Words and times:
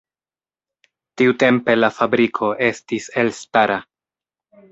Tiutempe 1.21 1.75
la 1.77 1.91
fabriko 1.99 2.49
estis 2.71 3.07
elstara. 3.25 3.79